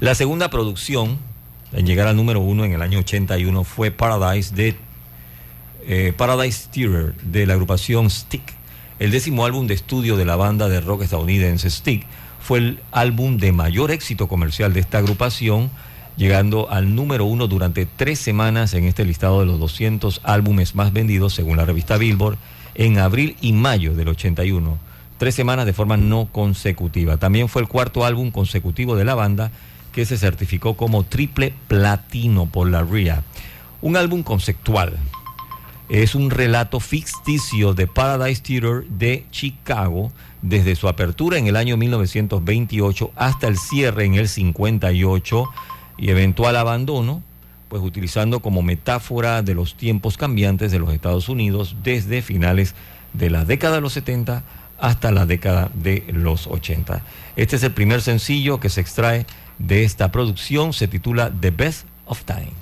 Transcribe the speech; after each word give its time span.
La 0.00 0.14
segunda 0.14 0.48
producción 0.48 1.18
en 1.72 1.84
llegar 1.84 2.06
al 2.06 2.14
número 2.14 2.38
uno 2.38 2.64
en 2.64 2.72
el 2.72 2.82
año 2.82 3.00
81 3.00 3.64
fue 3.64 3.90
Paradise 3.90 4.54
de 4.54 4.76
eh, 5.88 6.12
Paradise 6.16 6.68
Theater 6.70 7.16
de 7.24 7.46
la 7.46 7.54
agrupación 7.54 8.08
Stick. 8.08 8.54
El 9.00 9.10
décimo 9.10 9.44
álbum 9.44 9.66
de 9.66 9.74
estudio 9.74 10.16
de 10.16 10.24
la 10.24 10.36
banda 10.36 10.68
de 10.68 10.80
rock 10.80 11.02
estadounidense 11.02 11.68
Stick 11.68 12.06
fue 12.40 12.58
el 12.58 12.80
álbum 12.92 13.38
de 13.38 13.50
mayor 13.50 13.90
éxito 13.90 14.28
comercial 14.28 14.72
de 14.72 14.78
esta 14.78 14.98
agrupación, 14.98 15.68
llegando 16.16 16.70
al 16.70 16.94
número 16.94 17.24
uno 17.24 17.48
durante 17.48 17.84
tres 17.84 18.20
semanas 18.20 18.74
en 18.74 18.84
este 18.84 19.04
listado 19.04 19.40
de 19.40 19.46
los 19.46 19.58
200 19.58 20.20
álbumes 20.22 20.76
más 20.76 20.92
vendidos 20.92 21.34
según 21.34 21.56
la 21.56 21.64
revista 21.64 21.96
Billboard 21.96 22.38
en 22.76 22.98
abril 22.98 23.36
y 23.40 23.52
mayo 23.52 23.94
del 23.94 24.06
81. 24.06 24.78
Tres 25.18 25.34
semanas 25.34 25.66
de 25.66 25.72
forma 25.72 25.96
no 25.96 26.28
consecutiva. 26.30 27.16
También 27.16 27.48
fue 27.48 27.62
el 27.62 27.68
cuarto 27.68 28.04
álbum 28.04 28.30
consecutivo 28.30 28.94
de 28.94 29.04
la 29.04 29.16
banda 29.16 29.50
que 29.92 30.04
se 30.04 30.18
certificó 30.18 30.76
como 30.76 31.04
triple 31.04 31.52
platino 31.68 32.46
por 32.46 32.70
la 32.70 32.82
RIA. 32.82 33.22
Un 33.80 33.96
álbum 33.96 34.22
conceptual. 34.22 34.96
Es 35.88 36.14
un 36.14 36.30
relato 36.30 36.80
ficticio 36.80 37.72
de 37.72 37.86
Paradise 37.86 38.42
Theater 38.42 38.84
de 38.88 39.24
Chicago 39.30 40.12
desde 40.42 40.76
su 40.76 40.88
apertura 40.88 41.38
en 41.38 41.46
el 41.46 41.56
año 41.56 41.76
1928 41.76 43.12
hasta 43.16 43.48
el 43.48 43.56
cierre 43.56 44.04
en 44.04 44.14
el 44.14 44.28
58 44.28 45.44
y 45.96 46.10
eventual 46.10 46.56
abandono, 46.56 47.22
pues 47.68 47.82
utilizando 47.82 48.40
como 48.40 48.62
metáfora 48.62 49.42
de 49.42 49.54
los 49.54 49.76
tiempos 49.76 50.16
cambiantes 50.16 50.70
de 50.70 50.78
los 50.78 50.92
Estados 50.92 51.28
Unidos 51.28 51.76
desde 51.82 52.22
finales 52.22 52.74
de 53.14 53.30
la 53.30 53.44
década 53.44 53.76
de 53.76 53.80
los 53.80 53.94
70 53.94 54.42
hasta 54.78 55.10
la 55.10 55.26
década 55.26 55.70
de 55.74 56.04
los 56.12 56.46
80. 56.46 57.02
Este 57.36 57.56
es 57.56 57.62
el 57.62 57.72
primer 57.72 58.00
sencillo 58.00 58.60
que 58.60 58.68
se 58.68 58.80
extrae 58.80 59.26
de 59.58 59.84
esta 59.84 60.10
producción 60.10 60.72
se 60.72 60.88
titula 60.88 61.32
The 61.40 61.50
Best 61.50 61.86
of 62.06 62.24
Time. 62.24 62.52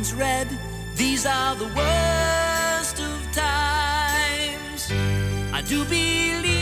lines 0.00 0.14
read. 0.14 0.48
These 0.96 1.26
are 1.26 1.54
the 1.56 1.66
worst 1.76 3.00
of 3.00 3.32
times. 3.32 4.90
I 5.52 5.62
do 5.66 5.84
believe. 5.84 6.59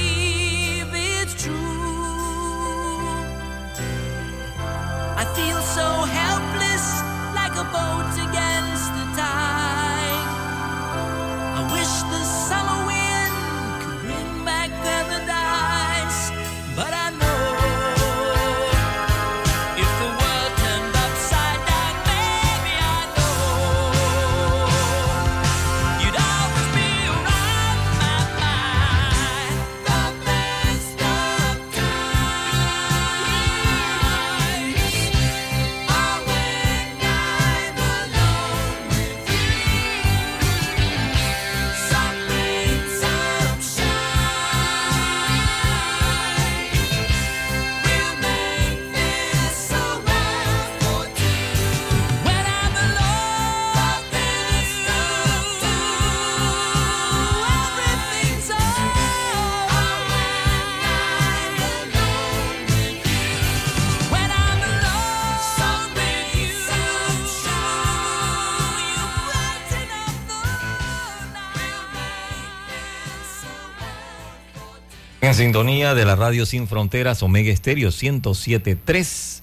Sintonía 75.38 75.94
de 75.94 76.04
la 76.04 76.16
radio 76.16 76.44
Sin 76.46 76.66
Fronteras, 76.66 77.22
Omega 77.22 77.52
Estéreo 77.52 77.90
107.3 77.90 79.40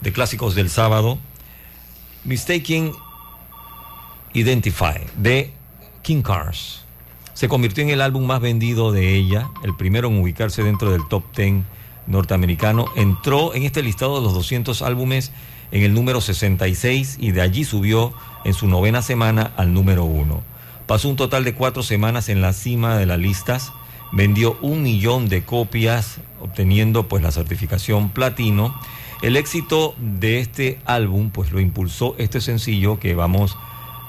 de 0.00 0.10
Clásicos 0.10 0.54
del 0.54 0.70
Sábado, 0.70 1.18
Mistaking 2.24 2.94
Identify 4.32 5.02
de 5.18 5.52
King 6.00 6.22
Cars. 6.22 6.86
Se 7.34 7.46
convirtió 7.46 7.84
en 7.84 7.90
el 7.90 8.00
álbum 8.00 8.24
más 8.24 8.40
vendido 8.40 8.90
de 8.90 9.14
ella, 9.14 9.50
el 9.62 9.76
primero 9.76 10.08
en 10.08 10.18
ubicarse 10.18 10.62
dentro 10.62 10.92
del 10.92 11.06
top 11.08 11.24
10 11.36 11.64
norteamericano. 12.06 12.86
Entró 12.96 13.52
en 13.52 13.64
este 13.64 13.82
listado 13.82 14.16
de 14.16 14.24
los 14.24 14.32
200 14.32 14.80
álbumes 14.80 15.30
en 15.72 15.82
el 15.82 15.92
número 15.92 16.22
66 16.22 17.18
y 17.20 17.32
de 17.32 17.42
allí 17.42 17.64
subió 17.64 18.14
en 18.46 18.54
su 18.54 18.66
novena 18.66 19.02
semana 19.02 19.52
al 19.58 19.74
número 19.74 20.04
1. 20.04 20.42
Pasó 20.86 21.10
un 21.10 21.16
total 21.16 21.44
de 21.44 21.52
cuatro 21.52 21.82
semanas 21.82 22.30
en 22.30 22.40
la 22.40 22.54
cima 22.54 22.96
de 22.96 23.04
las 23.04 23.18
listas 23.18 23.74
vendió 24.12 24.58
un 24.60 24.82
millón 24.82 25.28
de 25.28 25.42
copias, 25.42 26.20
obteniendo 26.40 27.08
pues 27.08 27.22
la 27.22 27.32
certificación 27.32 28.10
platino. 28.10 28.78
El 29.22 29.36
éxito 29.36 29.94
de 29.98 30.40
este 30.40 30.78
álbum 30.84 31.30
pues 31.30 31.52
lo 31.52 31.60
impulsó 31.60 32.14
este 32.18 32.40
sencillo 32.40 32.98
que 32.98 33.14
vamos 33.14 33.56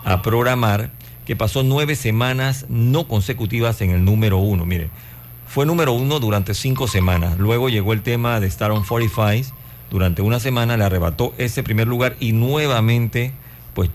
a 0.04 0.22
programar, 0.22 0.92
que 1.26 1.36
pasó 1.36 1.64
nueve 1.64 1.96
semanas 1.96 2.66
no 2.70 3.08
consecutivas 3.08 3.82
en 3.82 3.92
el 3.92 4.04
número 4.04 4.38
uno. 4.38 4.66
Mire, 4.66 4.90
fue 5.48 5.66
número 5.66 5.94
uno 5.94 6.20
durante 6.20 6.54
cinco 6.54 6.88
semanas. 6.88 7.38
Luego 7.38 7.70
llegó 7.70 7.94
el 7.94 8.02
tema 8.02 8.40
de 8.40 8.48
Star 8.48 8.72
on 8.72 8.84
45. 8.84 9.56
Durante 9.90 10.24
una 10.24 10.40
semana 10.40 10.76
le 10.76 10.84
arrebató 10.86 11.36
ese 11.38 11.62
primer 11.62 11.88
lugar 11.88 12.16
y 12.20 12.32
nuevamente 12.32 13.32
pues 13.76 13.92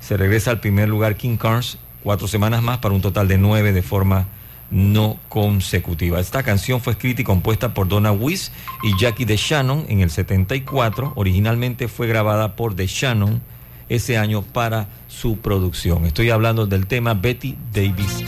se 0.00 0.16
regresa 0.16 0.50
al 0.50 0.58
primer 0.58 0.88
lugar 0.88 1.14
King 1.14 1.36
Cars 1.36 1.78
cuatro 2.02 2.26
semanas 2.26 2.62
más 2.62 2.78
para 2.78 2.94
un 2.94 3.00
total 3.00 3.28
de 3.28 3.38
nueve 3.38 3.72
de 3.72 3.82
forma 3.82 4.26
no 4.70 5.18
consecutiva. 5.28 6.20
Esta 6.20 6.42
canción 6.42 6.80
fue 6.80 6.92
escrita 6.92 7.22
y 7.22 7.24
compuesta 7.24 7.74
por 7.74 7.88
Donna 7.88 8.12
Weiss 8.12 8.52
y 8.82 8.98
Jackie 9.00 9.24
DeShannon 9.24 9.86
en 9.88 10.00
el 10.00 10.10
74. 10.10 11.12
Originalmente 11.16 11.88
fue 11.88 12.06
grabada 12.06 12.56
por 12.56 12.74
DeShannon 12.74 13.40
ese 13.88 14.18
año 14.18 14.42
para 14.42 14.88
su 15.08 15.38
producción. 15.38 16.06
Estoy 16.06 16.30
hablando 16.30 16.66
del 16.66 16.86
tema 16.86 17.14
Betty 17.14 17.56
Davis. 17.72 18.24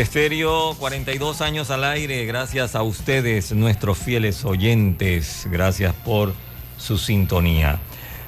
Estéreo, 0.00 0.74
42 0.78 1.40
años 1.40 1.70
al 1.70 1.82
aire, 1.82 2.26
gracias 2.26 2.74
a 2.74 2.82
ustedes, 2.82 3.52
nuestros 3.52 3.96
fieles 3.96 4.44
oyentes, 4.44 5.48
gracias 5.50 5.94
por 5.94 6.34
su 6.76 6.98
sintonía. 6.98 7.78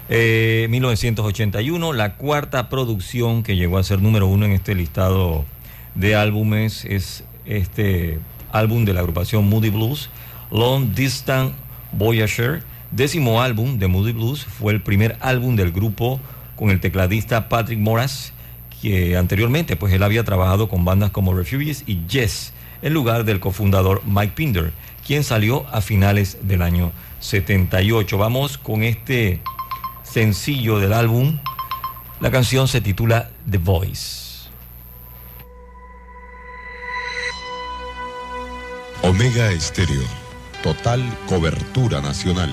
1981, 0.08 1.92
eh, 1.92 1.96
la 1.96 2.14
cuarta 2.14 2.70
producción 2.70 3.42
que 3.42 3.54
llegó 3.54 3.76
a 3.76 3.84
ser 3.84 4.00
número 4.00 4.26
uno 4.26 4.46
en 4.46 4.52
este 4.52 4.74
listado 4.74 5.44
de 5.94 6.16
álbumes 6.16 6.86
es 6.86 7.24
este 7.44 8.18
álbum 8.50 8.86
de 8.86 8.94
la 8.94 9.00
agrupación 9.00 9.46
Moody 9.46 9.68
Blues, 9.68 10.08
Long 10.50 10.94
Distant 10.94 11.52
Voyager, 11.92 12.62
décimo 12.92 13.42
álbum 13.42 13.78
de 13.78 13.88
Moody 13.88 14.12
Blues, 14.12 14.46
fue 14.46 14.72
el 14.72 14.80
primer 14.80 15.18
álbum 15.20 15.54
del 15.54 15.72
grupo 15.72 16.18
con 16.56 16.70
el 16.70 16.80
tecladista 16.80 17.50
Patrick 17.50 17.78
Moras, 17.78 18.32
que 18.80 19.16
anteriormente 19.16 19.76
pues 19.76 19.92
él 19.92 20.02
había 20.02 20.24
trabajado 20.24 20.68
con 20.68 20.84
bandas 20.84 21.10
como 21.10 21.34
Refugees 21.34 21.84
y 21.86 22.06
Yes, 22.06 22.52
en 22.82 22.94
lugar 22.94 23.24
del 23.24 23.40
cofundador 23.40 24.02
Mike 24.06 24.32
Pinder, 24.34 24.72
quien 25.06 25.24
salió 25.24 25.66
a 25.72 25.80
finales 25.80 26.38
del 26.42 26.62
año 26.62 26.92
78. 27.20 28.18
Vamos 28.18 28.58
con 28.58 28.82
este 28.82 29.40
sencillo 30.02 30.78
del 30.78 30.92
álbum. 30.92 31.38
La 32.20 32.30
canción 32.30 32.68
se 32.68 32.80
titula 32.80 33.30
The 33.50 33.58
Voice. 33.58 34.28
Omega 39.02 39.50
Estéreo. 39.52 40.02
Total 40.62 41.00
cobertura 41.28 42.00
nacional. 42.00 42.50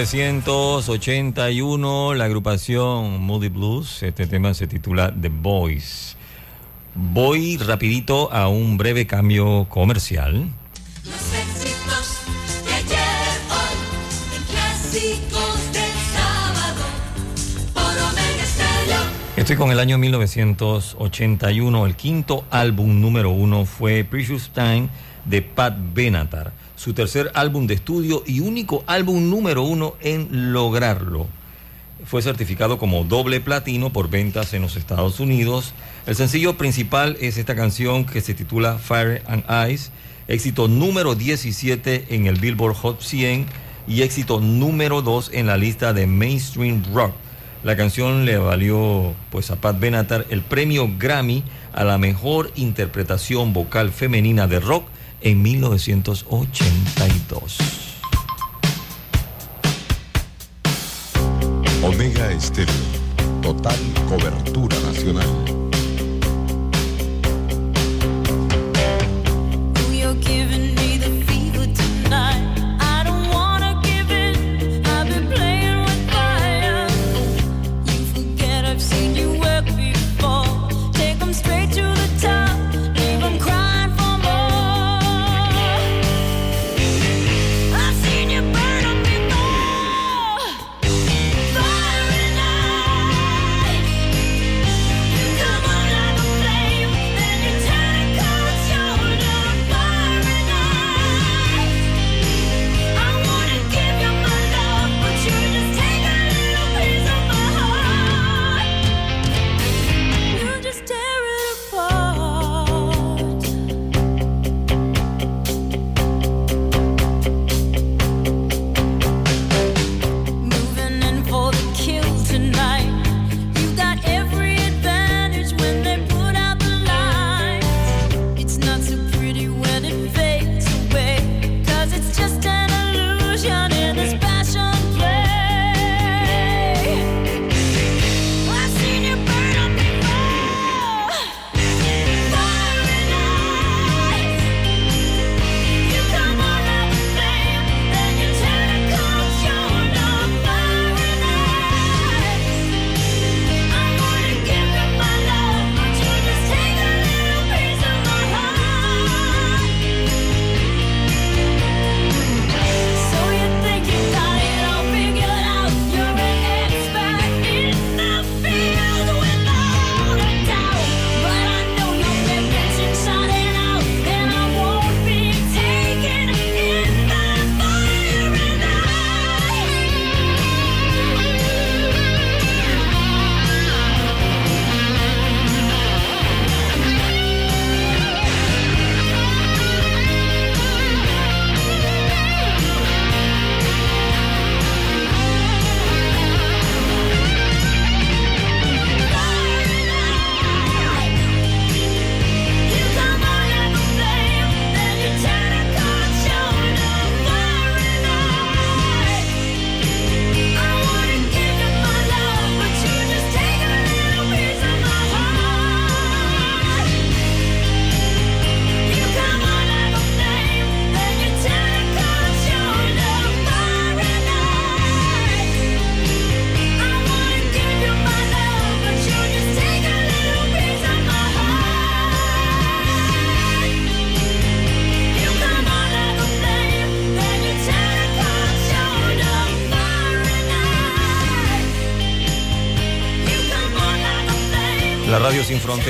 1981, 0.00 2.14
la 2.14 2.24
agrupación 2.24 3.20
Moody 3.20 3.48
Blues, 3.48 4.02
este 4.02 4.26
tema 4.26 4.54
se 4.54 4.66
titula 4.66 5.12
The 5.12 5.28
Voice. 5.28 6.16
Voy 6.94 7.58
rapidito 7.58 8.32
a 8.32 8.48
un 8.48 8.78
breve 8.78 9.06
cambio 9.06 9.66
comercial. 9.68 10.48
Estoy 19.36 19.56
con 19.56 19.70
el 19.70 19.78
año 19.78 19.98
1981, 19.98 21.84
el 21.84 21.94
quinto 21.94 22.46
álbum 22.50 23.02
número 23.02 23.32
uno 23.32 23.66
fue 23.66 24.04
Precious 24.04 24.50
Time 24.54 24.88
de 25.26 25.42
Pat 25.42 25.76
Benatar 25.92 26.54
su 26.80 26.94
tercer 26.94 27.30
álbum 27.34 27.66
de 27.66 27.74
estudio 27.74 28.22
y 28.26 28.40
único 28.40 28.84
álbum 28.86 29.28
número 29.28 29.64
uno 29.64 29.96
en 30.00 30.54
lograrlo. 30.54 31.26
Fue 32.06 32.22
certificado 32.22 32.78
como 32.78 33.04
doble 33.04 33.38
platino 33.42 33.92
por 33.92 34.08
ventas 34.08 34.54
en 34.54 34.62
los 34.62 34.76
Estados 34.76 35.20
Unidos. 35.20 35.74
El 36.06 36.16
sencillo 36.16 36.56
principal 36.56 37.18
es 37.20 37.36
esta 37.36 37.54
canción 37.54 38.06
que 38.06 38.22
se 38.22 38.32
titula 38.32 38.78
Fire 38.78 39.22
and 39.26 39.44
Ice, 39.70 39.90
éxito 40.26 40.68
número 40.68 41.14
17 41.14 42.14
en 42.14 42.26
el 42.26 42.40
Billboard 42.40 42.76
Hot 42.76 43.02
100 43.02 43.44
y 43.86 44.00
éxito 44.00 44.40
número 44.40 45.02
2 45.02 45.32
en 45.34 45.48
la 45.48 45.58
lista 45.58 45.92
de 45.92 46.06
Mainstream 46.06 46.82
Rock. 46.94 47.12
La 47.62 47.76
canción 47.76 48.24
le 48.24 48.38
valió 48.38 49.12
pues 49.30 49.50
a 49.50 49.56
Pat 49.56 49.78
Benatar 49.78 50.24
el 50.30 50.40
premio 50.40 50.90
Grammy 50.98 51.44
a 51.74 51.84
la 51.84 51.98
mejor 51.98 52.50
interpretación 52.56 53.52
vocal 53.52 53.90
femenina 53.90 54.46
de 54.46 54.60
rock 54.60 54.84
en 55.22 55.42
1982. 55.42 57.58
Omega 61.82 62.30
Estéreo, 62.32 62.74
total 63.42 63.78
cobertura 64.08 64.78
nacional. 64.80 65.69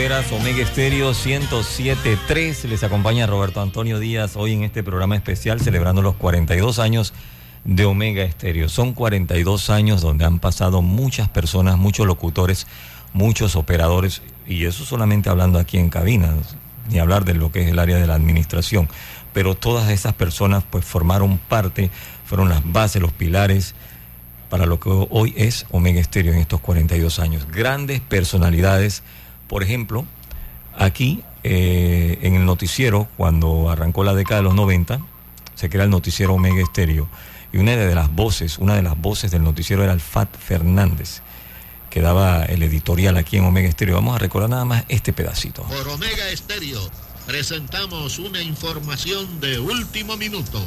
Omega 0.01 0.63
Estéreo 0.63 1.11
107.3. 1.11 2.65
Les 2.65 2.83
acompaña 2.83 3.27
Roberto 3.27 3.61
Antonio 3.61 3.99
Díaz 3.99 4.35
hoy 4.35 4.55
en 4.55 4.63
este 4.63 4.83
programa 4.83 5.15
especial 5.15 5.61
celebrando 5.61 6.01
los 6.01 6.17
42 6.17 6.79
años 6.79 7.13
de 7.67 7.85
Omega 7.85 8.23
Estéreo. 8.23 8.71
Son 8.71 8.95
42 8.95 9.69
años 9.69 10.01
donde 10.01 10.25
han 10.25 10.39
pasado 10.39 10.81
muchas 10.81 11.29
personas, 11.29 11.77
muchos 11.77 12.07
locutores, 12.07 12.67
muchos 13.13 13.57
operadores, 13.57 14.23
y 14.47 14.65
eso 14.65 14.87
solamente 14.87 15.29
hablando 15.29 15.59
aquí 15.59 15.77
en 15.77 15.91
cabina, 15.91 16.33
ni 16.89 16.99
hablar 16.99 17.27
de 17.27 17.35
lo 17.35 17.53
que 17.53 17.61
es 17.61 17.69
el 17.69 17.79
área 17.79 17.99
de 17.99 18.07
la 18.07 18.15
administración. 18.15 18.89
Pero 19.35 19.55
todas 19.55 19.91
esas 19.91 20.15
personas 20.15 20.65
pues 20.71 20.83
formaron 20.83 21.37
parte, 21.37 21.91
fueron 22.25 22.49
las 22.49 22.63
bases, 22.65 23.03
los 23.03 23.13
pilares 23.13 23.75
para 24.49 24.65
lo 24.65 24.81
que 24.81 24.89
hoy 24.89 25.35
es 25.37 25.67
Omega 25.71 26.01
Estéreo 26.01 26.33
en 26.33 26.39
estos 26.39 26.61
42 26.61 27.19
años. 27.19 27.47
Grandes 27.53 28.01
personalidades 28.01 29.03
por 29.51 29.65
ejemplo, 29.65 30.07
aquí 30.79 31.25
eh, 31.43 32.21
en 32.23 32.37
el 32.37 32.45
noticiero, 32.47 33.09
cuando 33.17 33.69
arrancó 33.69 34.05
la 34.05 34.15
década 34.15 34.37
de 34.37 34.45
los 34.45 34.55
90, 34.55 35.01
se 35.57 35.69
crea 35.69 35.83
el 35.83 35.91
noticiero 35.91 36.35
Omega 36.35 36.63
Estéreo. 36.63 37.09
Y 37.53 37.59
una 37.59 37.73
de 37.73 37.93
las 37.93 38.15
voces, 38.15 38.59
una 38.59 38.77
de 38.77 38.83
las 38.83 38.97
voces 38.97 39.33
del 39.33 39.43
noticiero 39.43 39.83
era 39.83 39.93
el 39.93 40.01
Fat 40.01 40.29
Fernández, 40.39 41.23
que 41.91 42.01
daba 42.01 42.45
el 42.45 42.63
editorial 42.63 43.17
aquí 43.17 43.39
en 43.39 43.45
Omega 43.45 43.69
Estéreo. 43.69 43.97
Vamos 43.97 44.15
a 44.15 44.19
recordar 44.21 44.51
nada 44.51 44.65
más 44.65 44.85
este 44.89 45.13
pedacito. 45.13 45.65
Por 45.65 45.89
Omega 45.89 46.29
Estéreo 46.29 46.81
presentamos 47.27 48.21
una 48.21 48.41
información 48.41 49.41
de 49.41 49.59
último 49.59 50.17
minuto. 50.17 50.65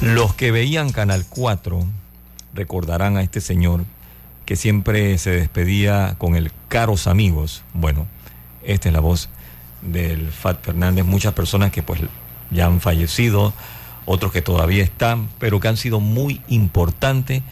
Los 0.00 0.32
que 0.32 0.52
veían 0.52 0.92
Canal 0.92 1.26
4 1.28 1.84
recordarán 2.54 3.16
a 3.16 3.22
este 3.22 3.40
señor 3.40 3.84
que 4.46 4.56
siempre 4.56 5.18
se 5.18 5.30
despedía 5.30 6.14
con 6.16 6.36
el 6.36 6.52
caros 6.68 7.08
amigos. 7.08 7.64
Bueno, 7.74 8.06
esta 8.62 8.88
es 8.88 8.92
la 8.94 9.00
voz 9.00 9.28
del 9.82 10.28
Fat 10.30 10.64
Fernández. 10.64 11.04
Muchas 11.04 11.34
personas 11.34 11.72
que 11.72 11.82
pues 11.82 12.00
ya 12.50 12.66
han 12.66 12.80
fallecido, 12.80 13.52
otros 14.06 14.32
que 14.32 14.42
todavía 14.42 14.84
están, 14.84 15.28
pero 15.38 15.58
que 15.60 15.68
han 15.68 15.76
sido 15.76 16.00
muy 16.00 16.40
importantes 16.48 17.42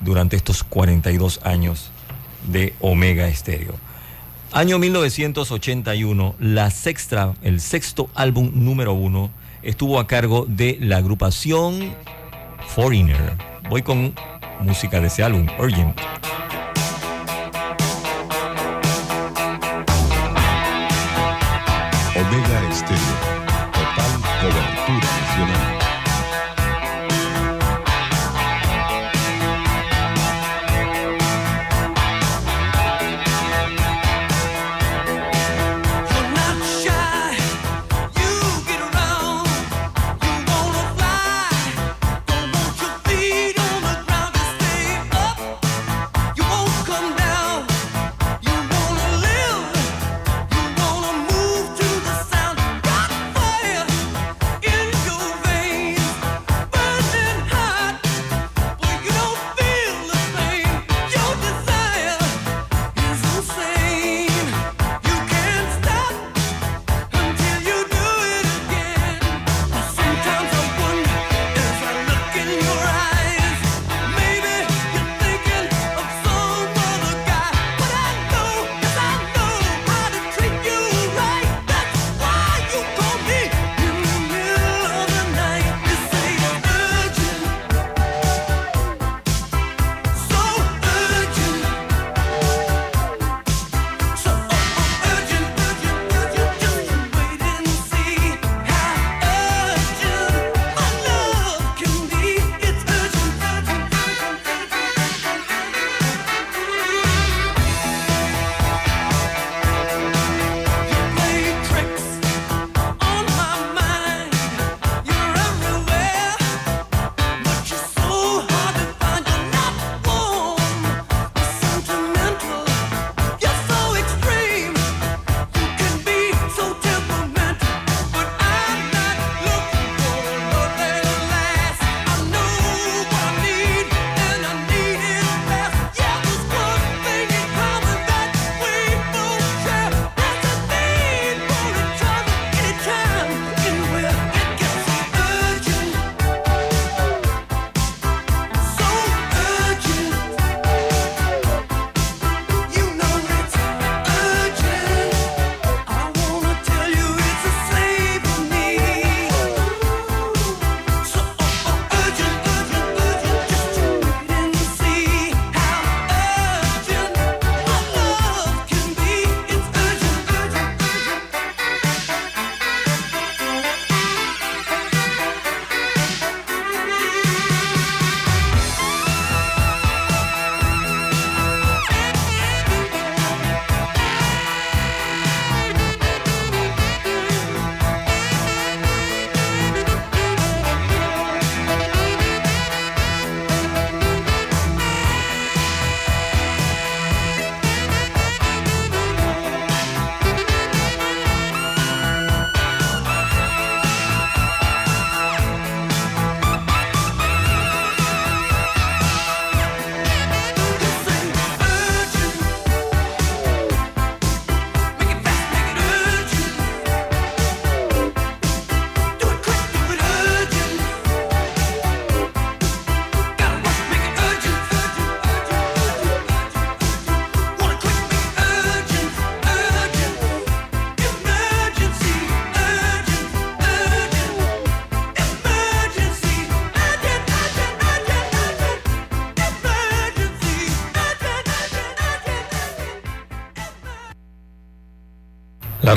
durante 0.00 0.36
estos 0.36 0.64
42 0.64 1.40
años 1.44 1.90
de 2.48 2.74
Omega 2.80 3.28
Estéreo. 3.28 3.74
Año 4.52 4.78
1981, 4.78 6.34
la 6.40 6.70
sexta, 6.70 7.34
el 7.42 7.60
sexto 7.60 8.10
álbum 8.14 8.50
número 8.54 8.92
uno 8.92 9.30
estuvo 9.62 9.98
a 9.98 10.06
cargo 10.06 10.46
de 10.48 10.78
la 10.80 10.98
agrupación 10.98 11.94
Foreigner. 12.68 13.36
Voy 13.68 13.82
con 13.82 14.14
música 14.64 15.00
de 15.00 15.06
ese 15.06 15.22
álbum, 15.22 15.46
Urgent. 15.58 16.00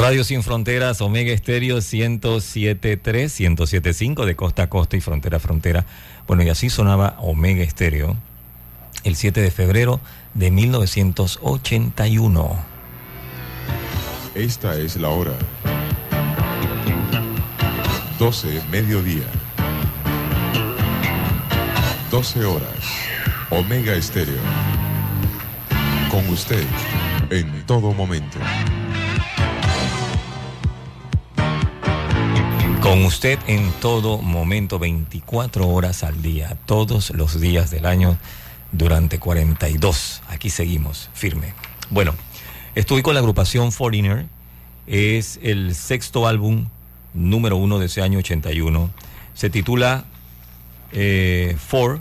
Radio 0.08 0.24
sin 0.24 0.42
fronteras, 0.42 1.02
Omega 1.02 1.34
Estéreo 1.34 1.82
1073, 1.82 3.42
1075 3.42 4.26
de 4.26 4.38
costa 4.38 4.64
a 4.64 4.70
costa 4.70 4.96
y 4.96 5.02
frontera 5.02 5.36
a 5.36 5.42
frontera. 5.42 5.86
Bueno, 6.26 6.44
y 6.44 6.50
así 6.50 6.70
sonaba 6.70 7.18
Omega 7.20 7.62
Estéreo 7.62 8.16
el 9.04 9.18
7 9.18 9.42
de 9.42 9.52
febrero 9.52 10.00
de 10.34 10.50
1981. 10.50 12.58
Esta 14.34 14.78
es 14.78 14.96
la 14.96 15.10
hora. 15.10 15.34
12 18.18 18.62
mediodía. 18.72 19.26
12 22.12 22.46
horas. 22.46 22.70
Omega 23.50 23.94
Estéreo. 23.94 24.40
Con 26.10 26.30
usted 26.30 26.64
en 27.30 27.66
todo 27.66 27.92
momento. 27.92 28.38
Con 32.82 33.04
usted 33.06 33.40
en 33.48 33.72
todo 33.82 34.20
momento, 34.20 34.78
24 34.80 35.68
horas 35.68 36.04
al 36.04 36.22
día, 36.22 36.58
todos 36.66 37.10
los 37.10 37.42
días 37.42 37.72
del 37.72 37.86
año, 37.86 38.18
durante 38.72 39.20
42. 39.20 40.22
Aquí 40.28 40.50
seguimos, 40.50 41.10
firme. 41.14 41.54
Bueno, 41.90 42.14
estoy 42.76 43.02
con 43.02 43.16
la 43.16 43.20
agrupación 43.20 43.72
Foreigner. 43.72 44.28
Es 44.86 45.40
el 45.42 45.74
sexto 45.76 46.28
álbum 46.28 46.68
número 47.14 47.58
uno 47.58 47.80
de 47.80 47.88
ese 47.88 48.02
año 48.02 48.20
81. 48.20 48.90
Se 49.34 49.50
titula 49.50 50.06
eh, 50.92 51.58
Four, 51.60 52.00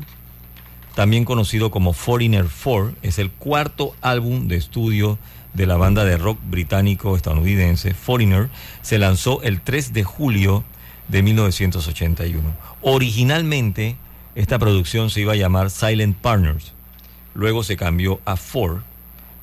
también 0.94 1.24
conocido 1.24 1.70
como 1.70 1.94
Foreigner 1.94 2.46
4, 2.62 2.94
es 3.02 3.18
el 3.18 3.30
cuarto 3.30 3.94
álbum 4.02 4.46
de 4.46 4.56
estudio 4.56 5.18
de 5.56 5.66
la 5.66 5.76
banda 5.76 6.04
de 6.04 6.18
rock 6.18 6.38
británico-estadounidense 6.44 7.94
Foreigner. 7.94 8.50
Se 8.82 8.98
lanzó 8.98 9.42
el 9.42 9.60
3 9.60 9.92
de 9.92 10.04
julio 10.04 10.64
de 11.08 11.22
1981. 11.22 12.42
Originalmente, 12.82 13.96
esta 14.34 14.58
producción 14.58 15.10
se 15.10 15.22
iba 15.22 15.32
a 15.32 15.36
llamar 15.36 15.70
Silent 15.70 16.16
Partners. 16.16 16.72
Luego 17.34 17.64
se 17.64 17.76
cambió 17.76 18.20
a 18.24 18.36
Four, 18.36 18.82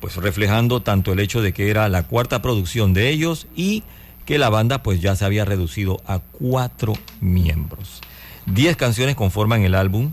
pues 0.00 0.16
reflejando 0.16 0.82
tanto 0.82 1.12
el 1.12 1.20
hecho 1.20 1.42
de 1.42 1.52
que 1.52 1.70
era 1.70 1.88
la 1.88 2.04
cuarta 2.04 2.42
producción 2.42 2.94
de 2.94 3.08
ellos 3.08 3.46
y 3.56 3.82
que 4.24 4.38
la 4.38 4.50
banda 4.50 4.82
pues 4.82 5.00
ya 5.00 5.16
se 5.16 5.24
había 5.24 5.44
reducido 5.44 6.00
a 6.06 6.20
cuatro 6.20 6.94
miembros. 7.20 8.00
Diez 8.46 8.76
canciones 8.76 9.16
conforman 9.16 9.62
el 9.62 9.74
álbum. 9.74 10.12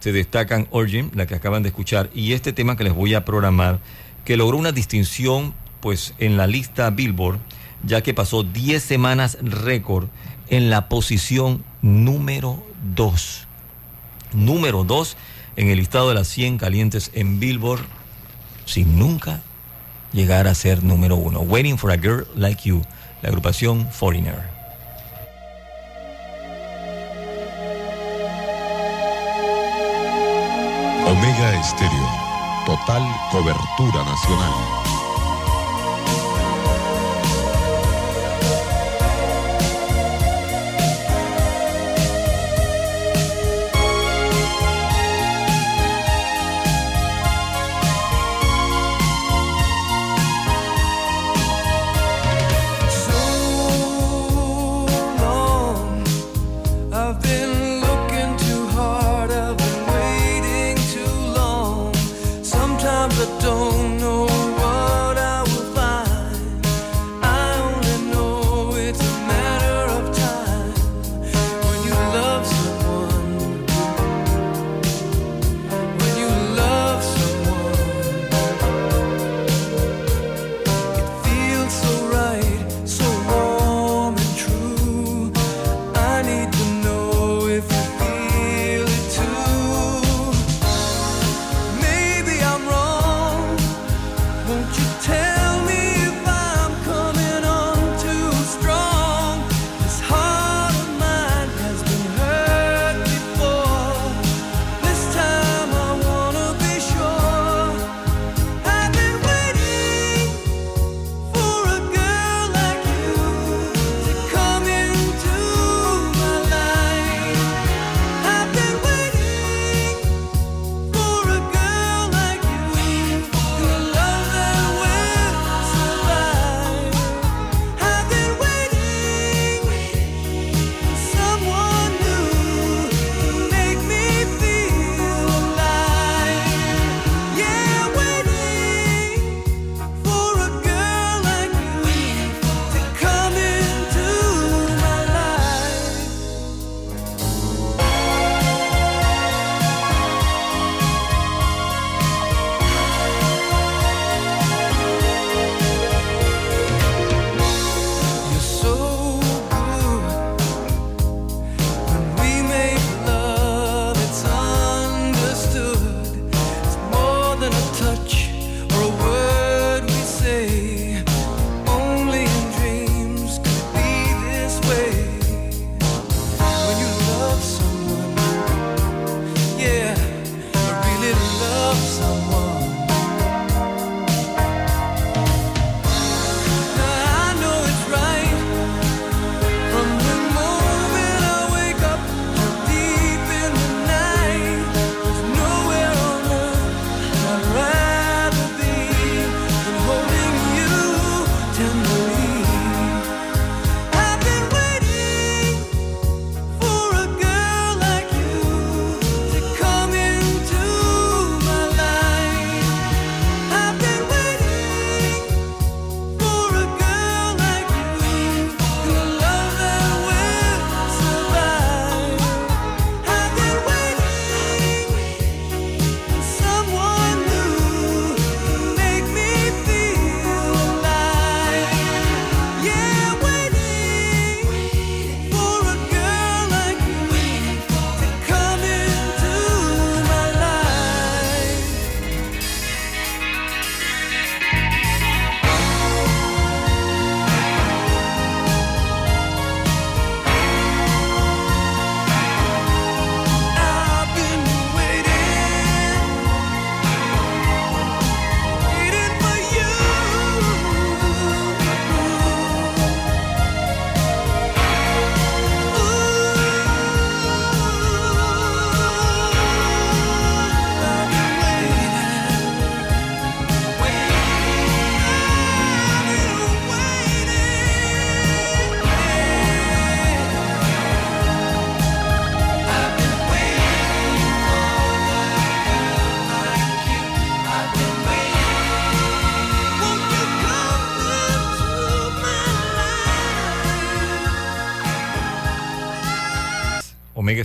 Se 0.00 0.12
destacan 0.12 0.66
Origin, 0.70 1.10
la 1.14 1.26
que 1.26 1.34
acaban 1.34 1.62
de 1.62 1.68
escuchar, 1.68 2.10
y 2.12 2.32
este 2.32 2.52
tema 2.52 2.76
que 2.76 2.84
les 2.84 2.92
voy 2.92 3.14
a 3.14 3.24
programar, 3.24 3.78
que 4.24 4.36
logró 4.36 4.56
una 4.56 4.72
distinción 4.72 5.54
pues 5.80 6.14
en 6.18 6.36
la 6.36 6.46
lista 6.46 6.90
Billboard, 6.90 7.38
ya 7.84 8.02
que 8.02 8.14
pasó 8.14 8.42
10 8.42 8.82
semanas 8.82 9.38
récord 9.42 10.08
en 10.48 10.70
la 10.70 10.88
posición 10.88 11.64
número 11.82 12.62
2. 12.94 13.46
Número 14.32 14.84
2 14.84 15.16
en 15.56 15.68
el 15.68 15.78
listado 15.78 16.08
de 16.08 16.14
las 16.14 16.28
100 16.28 16.58
calientes 16.58 17.10
en 17.14 17.40
Billboard, 17.40 17.84
sin 18.64 18.98
nunca 18.98 19.40
llegar 20.12 20.46
a 20.46 20.54
ser 20.54 20.82
número 20.82 21.16
1. 21.16 21.40
Waiting 21.40 21.78
for 21.78 21.90
a 21.90 21.96
Girl 21.96 22.26
Like 22.36 22.68
You, 22.68 22.82
la 23.22 23.28
agrupación 23.28 23.90
Foreigner. 23.90 24.52
Omega 31.06 31.60
Estéreo. 31.60 32.21
Total 32.72 33.02
cobertura 33.30 34.02
nacional. 34.02 34.81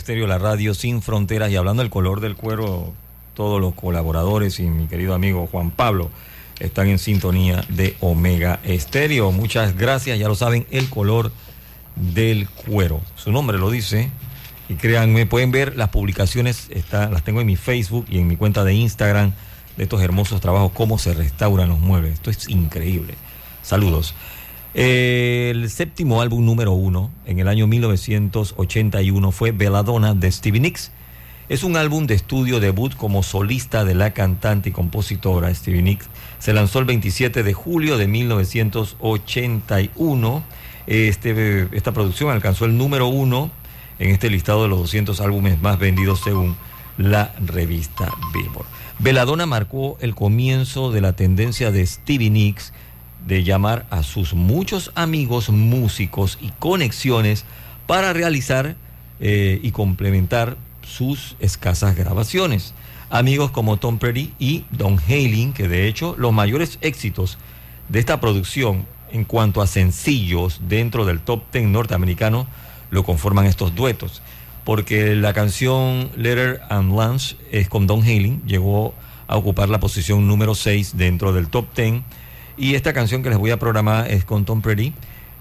Estéreo, 0.07 0.25
la 0.25 0.37
radio 0.37 0.73
sin 0.73 1.01
fronteras. 1.01 1.51
Y 1.51 1.57
hablando 1.57 1.83
del 1.83 1.89
color 1.89 2.21
del 2.21 2.37
cuero, 2.37 2.93
todos 3.33 3.59
los 3.59 3.73
colaboradores 3.73 4.57
y 4.61 4.63
mi 4.63 4.87
querido 4.87 5.13
amigo 5.13 5.49
Juan 5.51 5.69
Pablo 5.69 6.09
están 6.61 6.87
en 6.87 6.97
sintonía 6.97 7.65
de 7.67 7.97
Omega 7.99 8.61
Estéreo. 8.63 9.33
Muchas 9.33 9.75
gracias, 9.75 10.17
ya 10.17 10.29
lo 10.29 10.35
saben, 10.35 10.65
el 10.71 10.89
color 10.89 11.33
del 11.97 12.47
cuero. 12.47 13.01
Su 13.17 13.33
nombre 13.33 13.57
lo 13.57 13.69
dice. 13.69 14.09
Y 14.69 14.75
créanme, 14.75 15.25
pueden 15.25 15.51
ver 15.51 15.75
las 15.75 15.89
publicaciones, 15.89 16.69
está, 16.69 17.09
las 17.09 17.23
tengo 17.23 17.41
en 17.41 17.47
mi 17.47 17.57
Facebook 17.57 18.05
y 18.09 18.19
en 18.19 18.29
mi 18.29 18.37
cuenta 18.37 18.63
de 18.63 18.75
Instagram 18.75 19.33
de 19.75 19.83
estos 19.83 20.01
hermosos 20.01 20.39
trabajos, 20.39 20.71
cómo 20.73 20.99
se 20.99 21.13
restauran 21.15 21.67
los 21.67 21.79
muebles. 21.79 22.13
Esto 22.13 22.29
es 22.29 22.47
increíble. 22.47 23.15
Saludos. 23.61 24.15
El 24.77 25.69
séptimo 25.71 26.21
álbum 26.21 26.45
número 26.45 26.71
uno 26.73 27.09
en 27.25 27.39
el 27.39 27.47
año 27.47 27.65
1981 27.65 29.31
fue 29.31 29.51
Belladonna 29.51 30.13
de 30.13 30.31
Stevie 30.31 30.61
Nicks. 30.61 30.91
Es 31.49 31.63
un 31.63 31.77
álbum 31.77 32.05
de 32.05 32.13
estudio 32.13 32.59
debut 32.59 32.95
como 32.95 33.23
solista 33.23 33.85
de 33.85 33.95
la 33.95 34.13
cantante 34.13 34.69
y 34.69 34.71
compositora 34.71 35.51
Stevie 35.51 35.81
Nicks. 35.81 36.07
Se 36.37 36.53
lanzó 36.53 36.77
el 36.77 36.85
27 36.85 37.41
de 37.41 37.53
julio 37.53 37.97
de 37.97 38.07
1981. 38.07 40.43
Este, 40.85 41.75
esta 41.75 41.91
producción 41.91 42.29
alcanzó 42.29 42.65
el 42.65 42.77
número 42.77 43.07
uno 43.07 43.49
en 43.97 44.11
este 44.11 44.29
listado 44.29 44.61
de 44.61 44.69
los 44.69 44.77
200 44.77 45.19
álbumes 45.21 45.59
más 45.59 45.79
vendidos 45.79 46.21
según 46.23 46.55
la 46.99 47.33
revista 47.43 48.13
Billboard. 48.31 48.67
Belladonna 48.99 49.47
marcó 49.47 49.97
el 50.01 50.13
comienzo 50.13 50.91
de 50.91 51.01
la 51.01 51.13
tendencia 51.13 51.71
de 51.71 51.83
Stevie 51.83 52.29
Nicks 52.29 52.73
de 53.27 53.43
llamar 53.43 53.85
a 53.89 54.03
sus 54.03 54.33
muchos 54.33 54.91
amigos 54.95 55.49
músicos 55.49 56.37
y 56.41 56.49
conexiones 56.59 57.43
para 57.85 58.13
realizar 58.13 58.75
eh, 59.19 59.59
y 59.61 59.71
complementar 59.71 60.55
sus 60.81 61.35
escasas 61.39 61.95
grabaciones. 61.95 62.73
Amigos 63.09 63.51
como 63.51 63.77
Tom 63.77 63.99
Petty 63.99 64.33
y 64.39 64.63
Don 64.71 64.97
Haling, 64.97 65.51
que 65.53 65.67
de 65.67 65.87
hecho 65.87 66.15
los 66.17 66.31
mayores 66.31 66.77
éxitos 66.81 67.37
de 67.89 67.99
esta 67.99 68.19
producción 68.21 68.85
en 69.11 69.25
cuanto 69.25 69.61
a 69.61 69.67
sencillos 69.67 70.61
dentro 70.67 71.05
del 71.05 71.19
top 71.19 71.43
10 71.51 71.67
norteamericano 71.67 72.47
lo 72.91 73.03
conforman 73.03 73.45
estos 73.45 73.75
duetos. 73.75 74.21
Porque 74.63 75.15
la 75.15 75.33
canción 75.33 76.09
Letter 76.15 76.61
and 76.69 76.91
Lunch 76.91 77.37
es 77.51 77.67
con 77.67 77.87
Don 77.87 78.03
Haling, 78.03 78.41
llegó 78.45 78.93
a 79.27 79.35
ocupar 79.35 79.67
la 79.67 79.79
posición 79.81 80.27
número 80.27 80.55
6 80.55 80.95
dentro 80.95 81.33
del 81.33 81.49
top 81.49 81.73
10 81.75 82.03
y 82.57 82.75
esta 82.75 82.93
canción 82.93 83.23
que 83.23 83.29
les 83.29 83.37
voy 83.37 83.51
a 83.51 83.57
programar 83.57 84.09
es 84.11 84.25
con 84.25 84.45
Tom 84.45 84.61
Petty 84.61 84.93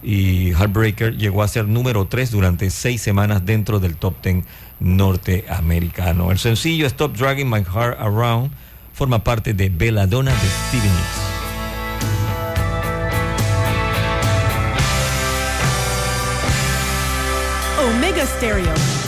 y 0.03 0.53
Heartbreaker 0.53 1.17
llegó 1.17 1.43
a 1.43 1.49
ser 1.49 1.67
número 1.67 2.07
3 2.07 2.31
durante 2.31 2.71
seis 2.71 3.01
semanas 3.03 3.45
dentro 3.45 3.81
del 3.81 3.97
top 3.97 4.23
10 4.23 4.45
norteamericano. 4.79 6.31
El 6.31 6.39
sencillo 6.39 6.87
Stop 6.87 7.17
Dragging 7.17 7.51
My 7.51 7.65
Heart 7.65 7.99
Around 7.99 8.51
forma 8.93 9.25
parte 9.25 9.55
de 9.55 9.69
Belladonna 9.69 10.31
de 10.31 10.49
Stevie 10.69 10.91
Nicks. 10.91 11.27
Omega 17.79 18.27
Stereo. 18.27 19.06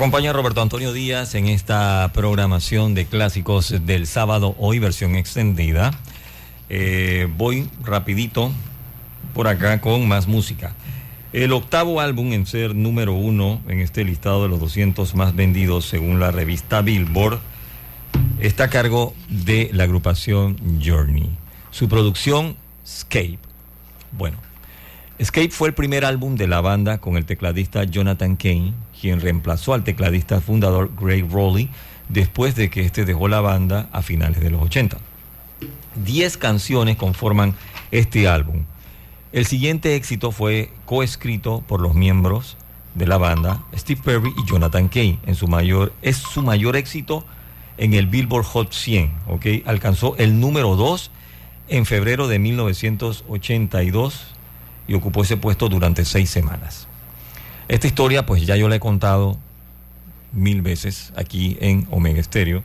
Acompaña 0.00 0.32
Roberto 0.32 0.62
Antonio 0.62 0.94
Díaz 0.94 1.34
en 1.34 1.46
esta 1.46 2.10
programación 2.14 2.94
de 2.94 3.04
clásicos 3.04 3.74
del 3.84 4.06
sábado, 4.06 4.54
hoy 4.58 4.78
versión 4.78 5.14
extendida. 5.14 5.90
Eh, 6.70 7.28
voy 7.36 7.68
rapidito 7.84 8.50
por 9.34 9.46
acá 9.46 9.82
con 9.82 10.08
más 10.08 10.26
música. 10.26 10.74
El 11.34 11.52
octavo 11.52 12.00
álbum 12.00 12.32
en 12.32 12.46
ser 12.46 12.74
número 12.74 13.12
uno 13.12 13.60
en 13.68 13.80
este 13.80 14.02
listado 14.04 14.42
de 14.42 14.48
los 14.48 14.58
200 14.60 15.14
más 15.16 15.36
vendidos 15.36 15.84
según 15.84 16.18
la 16.18 16.30
revista 16.30 16.80
Billboard 16.80 17.38
está 18.38 18.64
a 18.64 18.70
cargo 18.70 19.12
de 19.28 19.68
la 19.74 19.84
agrupación 19.84 20.56
Journey. 20.82 21.28
Su 21.72 21.90
producción, 21.90 22.56
Escape. 22.86 23.38
Bueno, 24.12 24.38
Escape 25.20 25.50
fue 25.50 25.68
el 25.68 25.74
primer 25.74 26.06
álbum 26.06 26.34
de 26.34 26.48
la 26.48 26.62
banda 26.62 26.96
con 26.96 27.18
el 27.18 27.26
tecladista 27.26 27.84
Jonathan 27.84 28.36
Kane, 28.36 28.72
quien 28.98 29.20
reemplazó 29.20 29.74
al 29.74 29.84
tecladista 29.84 30.40
fundador 30.40 30.90
Greg 30.98 31.30
Rowley 31.30 31.68
después 32.08 32.54
de 32.54 32.70
que 32.70 32.86
este 32.86 33.04
dejó 33.04 33.28
la 33.28 33.42
banda 33.42 33.90
a 33.92 34.00
finales 34.00 34.40
de 34.40 34.48
los 34.48 34.62
80. 34.62 34.96
Diez 36.06 36.38
canciones 36.38 36.96
conforman 36.96 37.54
este 37.90 38.28
álbum. 38.28 38.64
El 39.32 39.44
siguiente 39.44 39.94
éxito 39.94 40.32
fue 40.32 40.70
coescrito 40.86 41.62
por 41.68 41.82
los 41.82 41.94
miembros 41.94 42.56
de 42.94 43.06
la 43.06 43.18
banda, 43.18 43.62
Steve 43.76 44.00
Perry 44.02 44.32
y 44.38 44.50
Jonathan 44.50 44.88
Kane. 44.88 45.18
En 45.26 45.34
su 45.34 45.48
mayor, 45.48 45.92
es 46.00 46.16
su 46.16 46.40
mayor 46.40 46.76
éxito 46.76 47.26
en 47.76 47.92
el 47.92 48.06
Billboard 48.06 48.46
Hot 48.46 48.72
100. 48.72 49.12
¿ok? 49.26 49.46
Alcanzó 49.66 50.16
el 50.16 50.40
número 50.40 50.76
2 50.76 51.10
en 51.68 51.84
febrero 51.84 52.26
de 52.26 52.38
1982 52.38 54.39
y 54.90 54.94
ocupó 54.94 55.22
ese 55.22 55.36
puesto 55.36 55.68
durante 55.68 56.04
seis 56.04 56.28
semanas. 56.30 56.88
Esta 57.68 57.86
historia, 57.86 58.26
pues 58.26 58.44
ya 58.44 58.56
yo 58.56 58.68
la 58.68 58.74
he 58.74 58.80
contado 58.80 59.38
mil 60.32 60.62
veces 60.62 61.12
aquí 61.14 61.56
en 61.60 61.86
Omega 61.92 62.20
Stereo, 62.20 62.64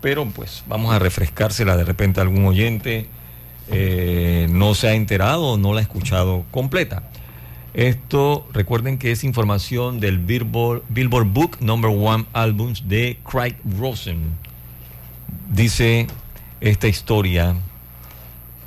pero 0.00 0.24
pues 0.24 0.64
vamos 0.66 0.94
a 0.94 0.98
refrescársela 0.98 1.76
de 1.76 1.84
repente 1.84 2.20
a 2.20 2.22
algún 2.22 2.46
oyente 2.46 3.06
eh, 3.68 4.48
no 4.50 4.74
se 4.74 4.88
ha 4.88 4.94
enterado 4.94 5.58
no 5.58 5.74
la 5.74 5.80
ha 5.80 5.82
escuchado 5.82 6.46
completa. 6.50 7.02
Esto, 7.74 8.48
recuerden 8.54 8.96
que 8.96 9.12
es 9.12 9.22
información 9.22 10.00
del 10.00 10.18
Billboard, 10.18 10.82
Billboard 10.88 11.26
Book 11.26 11.58
Number 11.60 11.90
One 11.90 12.24
Albums 12.32 12.88
de 12.88 13.18
Craig 13.30 13.56
Rosen. 13.78 14.36
Dice 15.50 16.06
esta 16.62 16.88
historia 16.88 17.56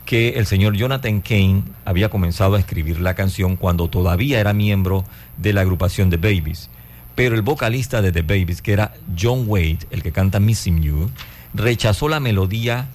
que 0.06 0.30
el 0.30 0.46
señor 0.46 0.76
Jonathan 0.76 1.22
Kane 1.22 1.64
había 1.84 2.10
comenzado 2.10 2.56
a 2.56 2.60
escribir 2.60 3.00
la 3.02 3.16
canción 3.16 3.56
cuando 3.56 3.90
todavía 3.90 4.40
era 4.40 4.54
miembro 4.54 5.04
de 5.38 5.54
la 5.54 5.62
agrupación 5.62 6.10
The 6.10 6.18
Babies. 6.18 6.70
Pero 7.16 7.36
el 7.36 7.42
vocalista 7.42 8.02
de 8.02 8.12
The 8.12 8.22
Babies, 8.22 8.62
que 8.62 8.74
era 8.74 8.94
John 9.20 9.46
Wade, 9.48 9.80
el 9.90 10.04
que 10.04 10.12
canta 10.12 10.40
Missing 10.40 10.82
You, 10.82 11.10
rechazó 11.54 12.08
la 12.10 12.20
melodía 12.20 12.88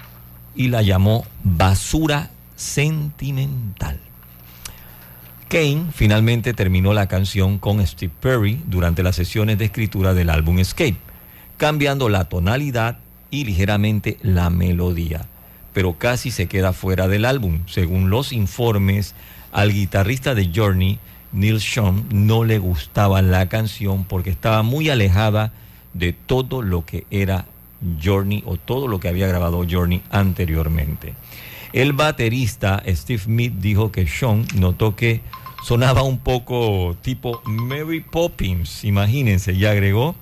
y 0.54 0.68
la 0.68 0.82
llamó 0.82 1.24
basura 1.42 2.30
sentimental. 2.54 3.98
Kane 5.48 5.86
finalmente 5.92 6.54
terminó 6.54 6.92
la 6.92 7.08
canción 7.08 7.58
con 7.58 7.84
Steve 7.84 8.12
Perry 8.20 8.62
durante 8.66 9.02
las 9.02 9.16
sesiones 9.16 9.58
de 9.58 9.64
escritura 9.64 10.14
del 10.14 10.30
álbum 10.30 10.60
Escape, 10.60 10.96
cambiando 11.56 12.08
la 12.08 12.26
tonalidad 12.26 12.98
y 13.30 13.44
ligeramente 13.44 14.16
la 14.22 14.48
melodía, 14.50 15.26
pero 15.72 15.98
casi 15.98 16.30
se 16.30 16.46
queda 16.46 16.72
fuera 16.72 17.08
del 17.08 17.24
álbum. 17.24 17.60
Según 17.66 18.10
los 18.10 18.32
informes, 18.32 19.14
al 19.52 19.72
guitarrista 19.72 20.34
de 20.34 20.50
Journey, 20.54 20.98
Neil 21.32 21.60
Sean, 21.60 22.04
no 22.10 22.44
le 22.44 22.58
gustaba 22.58 23.22
la 23.22 23.48
canción 23.48 24.04
porque 24.04 24.30
estaba 24.30 24.62
muy 24.62 24.90
alejada 24.90 25.52
de 25.94 26.12
todo 26.12 26.62
lo 26.62 26.84
que 26.84 27.06
era 27.10 27.46
Journey 28.02 28.42
o 28.46 28.56
todo 28.56 28.88
lo 28.88 29.00
que 29.00 29.08
había 29.08 29.26
grabado 29.26 29.64
Journey 29.68 30.02
anteriormente. 30.10 31.14
El 31.72 31.92
baterista 31.92 32.82
Steve 32.86 33.22
Smith 33.22 33.54
dijo 33.58 33.92
que 33.92 34.06
Sean 34.06 34.44
notó 34.56 34.96
que 34.96 35.20
sonaba 35.64 36.02
un 36.02 36.18
poco 36.18 36.96
tipo 37.00 37.42
Mary 37.44 38.00
Poppins, 38.00 38.84
imagínense, 38.84 39.52
y 39.52 39.66
agregó 39.66 40.16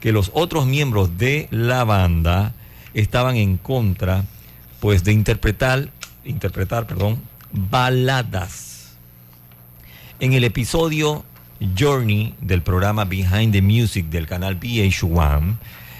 que 0.00 0.12
los 0.12 0.30
otros 0.34 0.66
miembros 0.66 1.18
de 1.18 1.48
la 1.50 1.84
banda 1.84 2.54
estaban 2.94 3.36
en 3.36 3.58
contra 3.58 4.24
pues 4.80 5.04
de 5.04 5.12
interpretar 5.12 5.90
interpretar, 6.28 6.86
perdón, 6.86 7.20
baladas. 7.52 8.96
En 10.20 10.32
el 10.32 10.44
episodio 10.44 11.24
Journey 11.76 12.34
del 12.40 12.62
programa 12.62 13.04
Behind 13.04 13.52
the 13.52 13.62
Music 13.62 14.06
del 14.06 14.26
canal 14.26 14.58
VH1, 14.60 15.56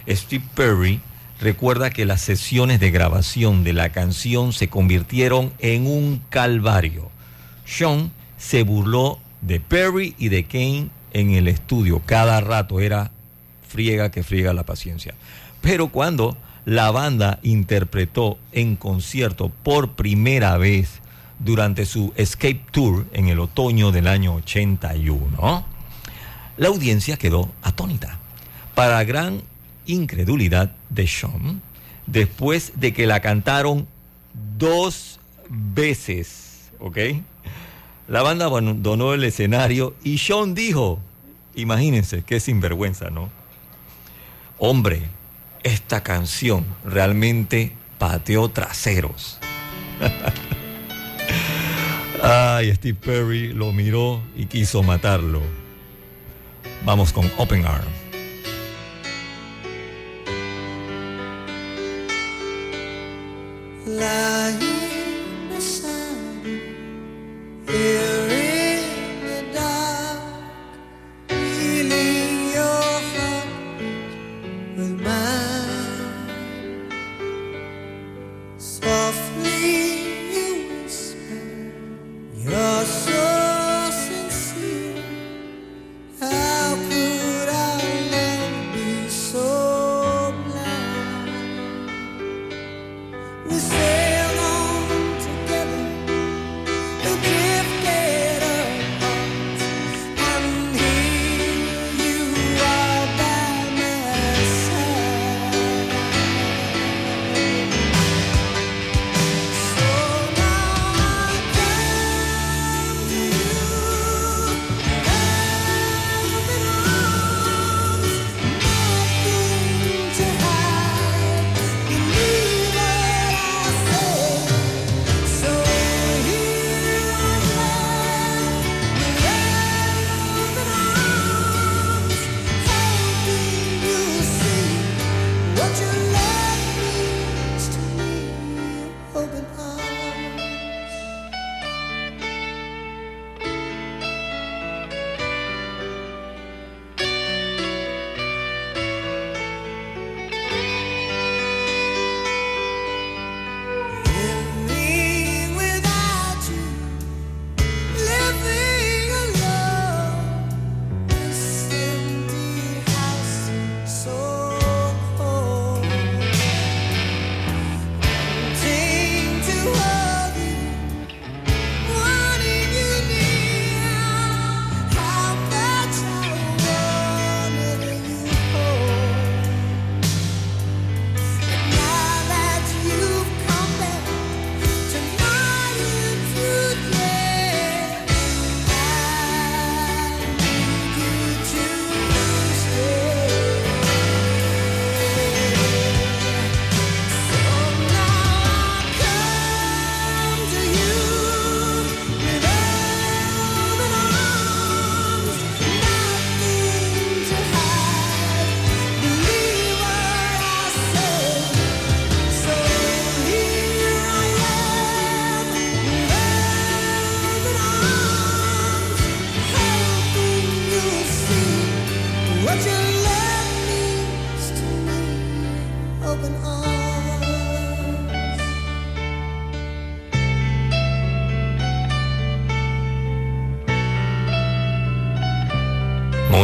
Steve 0.09 0.45
Perry 0.55 1.01
recuerda 1.41 1.91
que 1.91 2.05
las 2.05 2.21
sesiones 2.21 2.81
de 2.81 2.91
grabación 2.91 3.65
de 3.65 3.73
la 3.73 3.91
canción 3.91 4.53
se 4.53 4.69
convirtieron 4.69 5.53
en 5.59 5.87
un 5.87 6.23
calvario. 6.31 7.11
Sean 7.65 8.13
se 8.37 8.63
burló 8.63 9.19
de 9.41 9.61
Perry 9.61 10.15
y 10.19 10.29
de 10.29 10.45
Kane 10.45 10.89
en 11.13 11.31
el 11.33 11.49
estudio. 11.49 12.03
Cada 12.05 12.41
rato 12.41 12.81
era 12.81 13.11
friega 13.67 14.11
que 14.11 14.23
friega 14.23 14.53
la 14.53 14.65
paciencia. 14.65 15.15
Pero 15.61 15.89
cuando 15.89 16.37
la 16.69 16.91
banda 16.91 17.39
interpretó 17.43 18.37
en 18.53 18.77
concierto 18.77 19.49
por 19.49 19.93
primera 19.93 20.59
vez 20.59 21.01
durante 21.39 21.87
su 21.87 22.13
Escape 22.15 22.61
Tour 22.71 23.07
en 23.15 23.29
el 23.29 23.41
otoño 23.41 23.91
del 23.91 24.07
año 24.07 24.35
81, 24.35 25.65
la 26.59 26.69
audiencia 26.69 27.17
quedó 27.17 27.51
atónita. 27.63 28.19
Para 28.75 29.03
gran 29.05 29.41
incredulidad 29.87 30.71
de 30.91 31.07
Sean, 31.07 31.63
después 32.07 32.73
de 32.75 32.93
que 32.93 33.07
la 33.07 33.21
cantaron 33.21 33.87
dos 34.59 35.21
veces, 35.49 36.71
¿ok? 36.81 36.99
La 38.09 38.21
banda 38.21 38.45
abandonó 38.45 39.15
el 39.15 39.25
escenario 39.25 39.95
y 40.05 40.19
Sean 40.19 40.55
dijo, 40.55 41.01
imagínense 41.55 42.25
qué 42.25 42.41
sinvergüenza, 42.41 43.09
¿no? 43.09 43.31
Hombre, 44.59 45.09
esta 45.63 46.03
canción 46.03 46.65
realmente 46.85 47.73
pateó 47.99 48.49
traseros. 48.49 49.39
Ay, 52.23 52.75
Steve 52.75 52.99
Perry 53.01 53.53
lo 53.53 53.73
miró 53.73 54.21
y 54.37 54.47
quiso 54.47 54.83
matarlo. 54.83 55.41
Vamos 56.85 57.13
con 57.13 57.31
Open 57.37 57.67
Arm. 57.67 57.87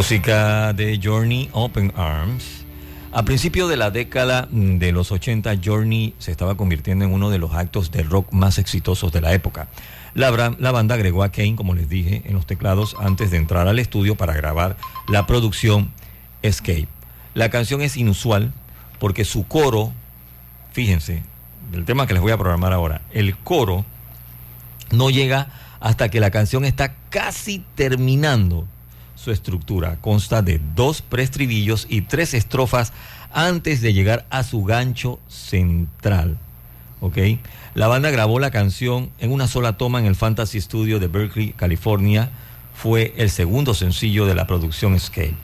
Música 0.05 0.71
de 0.73 0.99
Journey 1.03 1.49
Open 1.51 1.91
Arms. 1.95 2.63
A 3.11 3.25
principio 3.25 3.67
de 3.67 3.75
la 3.75 3.89
década 3.89 4.47
mm, 4.51 4.77
de 4.77 4.91
los 4.91 5.11
80, 5.11 5.55
Journey 5.65 6.13
se 6.19 6.29
estaba 6.29 6.55
convirtiendo 6.55 7.05
en 7.05 7.11
uno 7.11 7.31
de 7.31 7.39
los 7.39 7.55
actos 7.55 7.89
de 7.89 8.03
rock 8.03 8.31
más 8.31 8.59
exitosos 8.59 9.11
de 9.11 9.21
la 9.21 9.33
época. 9.33 9.67
La, 10.13 10.29
la 10.59 10.71
banda 10.71 10.93
agregó 10.93 11.23
a 11.23 11.31
Kane, 11.31 11.55
como 11.55 11.73
les 11.73 11.89
dije, 11.89 12.21
en 12.25 12.35
los 12.35 12.45
teclados 12.45 12.95
antes 12.99 13.31
de 13.31 13.37
entrar 13.37 13.67
al 13.67 13.79
estudio 13.79 14.13
para 14.13 14.35
grabar 14.35 14.77
la 15.07 15.25
producción 15.25 15.91
Escape. 16.43 16.87
La 17.33 17.49
canción 17.49 17.81
es 17.81 17.97
inusual 17.97 18.53
porque 18.99 19.25
su 19.25 19.47
coro, 19.47 19.91
fíjense, 20.71 21.23
del 21.71 21.83
tema 21.83 22.05
que 22.05 22.13
les 22.13 22.21
voy 22.21 22.31
a 22.31 22.37
programar 22.37 22.73
ahora, 22.73 23.01
el 23.11 23.35
coro 23.37 23.85
no 24.91 25.09
llega 25.09 25.47
hasta 25.79 26.09
que 26.09 26.19
la 26.19 26.29
canción 26.29 26.63
está 26.63 26.93
casi 27.09 27.65
terminando 27.73 28.67
su 29.15 29.31
estructura. 29.31 29.97
Consta 30.01 30.41
de 30.41 30.61
dos 30.75 31.01
preestribillos 31.01 31.87
y 31.89 32.01
tres 32.01 32.33
estrofas 32.33 32.93
antes 33.33 33.81
de 33.81 33.93
llegar 33.93 34.25
a 34.29 34.43
su 34.43 34.63
gancho 34.63 35.19
central. 35.27 36.37
¿Ok? 37.01 37.17
La 37.73 37.87
banda 37.87 38.09
grabó 38.09 38.39
la 38.39 38.51
canción 38.51 39.09
en 39.19 39.31
una 39.31 39.47
sola 39.47 39.77
toma 39.77 39.99
en 39.99 40.05
el 40.05 40.15
Fantasy 40.15 40.61
Studio 40.61 40.99
de 40.99 41.07
Berkeley, 41.07 41.51
California. 41.51 42.29
Fue 42.73 43.13
el 43.17 43.29
segundo 43.29 43.73
sencillo 43.73 44.25
de 44.25 44.35
la 44.35 44.47
producción 44.47 44.95
Escape. 44.95 45.35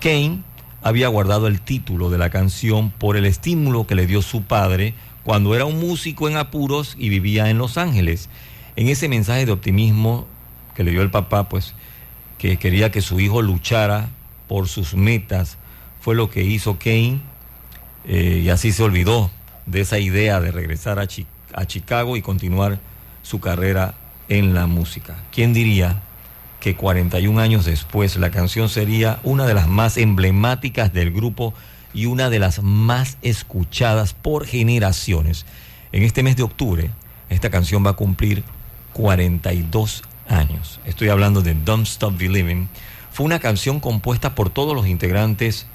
Kane 0.00 0.42
había 0.82 1.08
guardado 1.08 1.46
el 1.46 1.60
título 1.60 2.10
de 2.10 2.18
la 2.18 2.30
canción 2.30 2.90
por 2.90 3.16
el 3.16 3.24
estímulo 3.24 3.86
que 3.86 3.94
le 3.94 4.06
dio 4.06 4.22
su 4.22 4.42
padre 4.42 4.94
cuando 5.24 5.54
era 5.54 5.64
un 5.64 5.80
músico 5.80 6.28
en 6.28 6.36
apuros 6.36 6.94
y 6.98 7.08
vivía 7.08 7.48
en 7.48 7.58
Los 7.58 7.78
Ángeles. 7.78 8.28
En 8.76 8.88
ese 8.88 9.08
mensaje 9.08 9.46
de 9.46 9.52
optimismo 9.52 10.26
que 10.74 10.84
le 10.84 10.90
dio 10.90 11.02
el 11.02 11.10
papá, 11.10 11.48
pues 11.48 11.74
que 12.38 12.56
quería 12.56 12.90
que 12.90 13.00
su 13.00 13.20
hijo 13.20 13.42
luchara 13.42 14.08
por 14.48 14.68
sus 14.68 14.94
metas, 14.94 15.56
fue 16.00 16.14
lo 16.14 16.30
que 16.30 16.42
hizo 16.42 16.78
Kane 16.78 17.20
eh, 18.06 18.42
y 18.44 18.48
así 18.50 18.72
se 18.72 18.82
olvidó 18.82 19.30
de 19.66 19.80
esa 19.80 19.98
idea 19.98 20.40
de 20.40 20.50
regresar 20.50 20.98
a, 20.98 21.06
a 21.54 21.66
Chicago 21.66 22.16
y 22.16 22.22
continuar 22.22 22.78
su 23.22 23.40
carrera 23.40 23.94
en 24.28 24.54
la 24.54 24.66
música. 24.66 25.16
¿Quién 25.32 25.52
diría 25.54 26.02
que 26.60 26.76
41 26.76 27.40
años 27.40 27.64
después 27.64 28.16
la 28.16 28.30
canción 28.30 28.68
sería 28.68 29.20
una 29.22 29.46
de 29.46 29.54
las 29.54 29.68
más 29.68 29.96
emblemáticas 29.96 30.92
del 30.92 31.10
grupo 31.10 31.54
y 31.92 32.06
una 32.06 32.30
de 32.30 32.38
las 32.38 32.62
más 32.62 33.16
escuchadas 33.22 34.12
por 34.12 34.46
generaciones? 34.46 35.46
En 35.92 36.02
este 36.02 36.22
mes 36.22 36.36
de 36.36 36.42
octubre, 36.42 36.90
esta 37.30 37.50
canción 37.50 37.84
va 37.84 37.90
a 37.90 37.94
cumplir 37.94 38.44
42 38.92 40.02
años. 40.28 40.80
Estoy 40.84 41.08
hablando 41.08 41.42
de 41.42 41.54
Don't 41.54 41.86
Stop 41.86 42.16
Believing. 42.18 42.68
Fue 43.12 43.26
una 43.26 43.38
canción 43.38 43.80
compuesta 43.80 44.34
por 44.34 44.50
todos 44.50 44.74
los 44.74 44.86
integrantes 44.86 45.66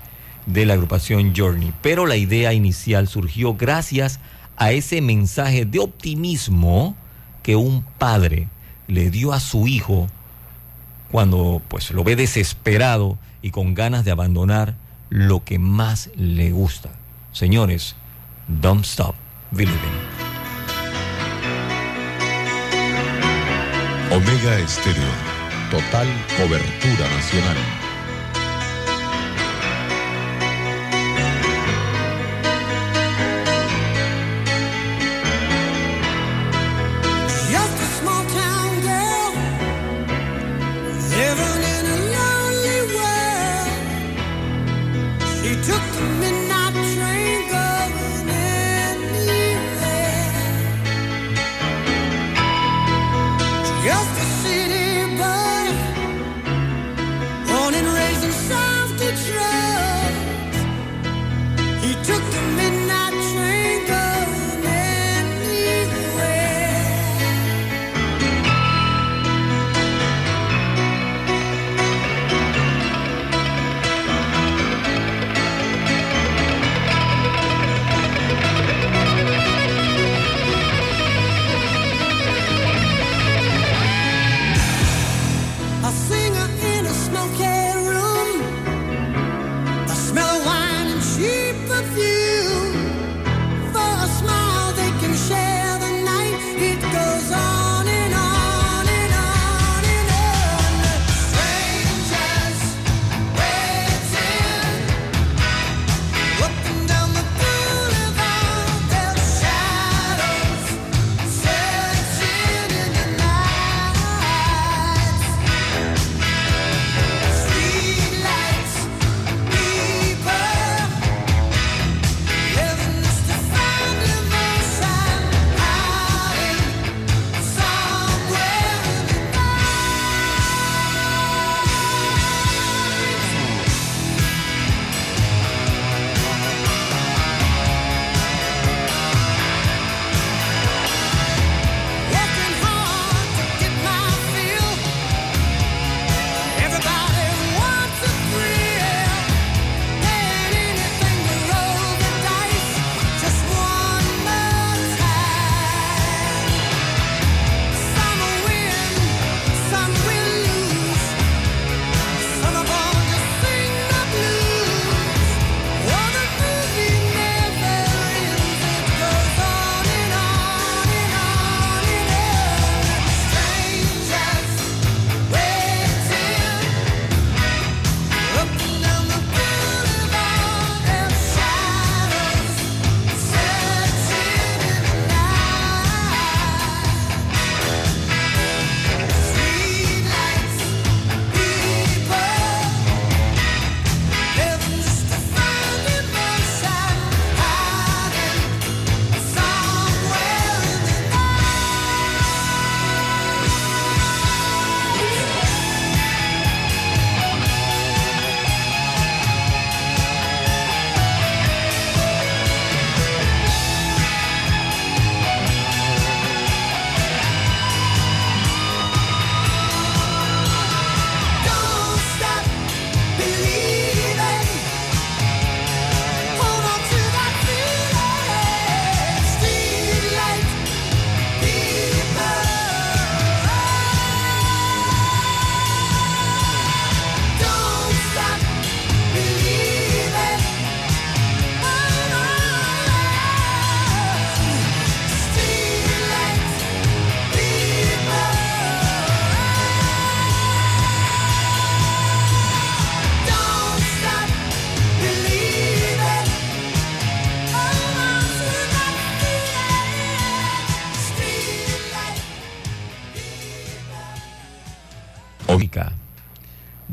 de 0.45 0.65
la 0.65 0.73
agrupación 0.73 1.33
Journey, 1.35 1.73
pero 1.81 2.05
la 2.05 2.15
idea 2.15 2.53
inicial 2.53 3.07
surgió 3.07 3.55
gracias 3.55 4.19
a 4.57 4.71
ese 4.71 5.01
mensaje 5.01 5.65
de 5.65 5.79
optimismo 5.79 6.95
que 7.43 7.55
un 7.55 7.83
padre 7.97 8.47
le 8.87 9.09
dio 9.09 9.31
a 9.31 9.39
su 9.39 9.67
hijo 9.67 10.09
cuando 11.11 11.61
pues 11.67 11.91
lo 11.91 12.03
ve 12.03 12.15
desesperado 12.15 13.17
y 13.41 13.51
con 13.51 13.73
ganas 13.73 14.05
de 14.05 14.11
abandonar 14.11 14.75
lo 15.09 15.43
que 15.43 15.59
más 15.59 16.09
le 16.15 16.51
gusta. 16.51 16.89
Señores, 17.31 17.95
don't 18.47 18.85
stop 18.85 19.15
believing. 19.51 20.18
Omega 24.19 24.59
Estéreo. 24.59 25.13
Total 25.71 26.05
cobertura 26.35 27.07
nacional. 27.15 27.88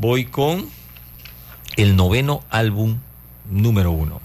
Voy 0.08 0.26
con 0.26 0.68
el 1.76 1.96
noveno 1.96 2.44
álbum 2.48 2.98
número 3.50 3.90
uno. 3.90 4.20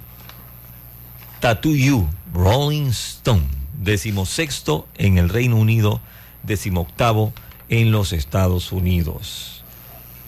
Tattoo 1.40 1.74
You, 1.74 2.08
Rolling 2.36 2.90
Stone, 2.90 3.48
decimosexto 3.82 4.88
en 5.00 5.18
el 5.18 5.28
Reino 5.28 5.56
Unido, 5.56 6.00
decimoctavo 6.44 7.34
en 7.68 7.92
los 7.92 8.14
Estados 8.14 8.72
Unidos. 8.72 9.64